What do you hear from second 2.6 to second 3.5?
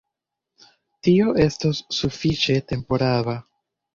temporaba.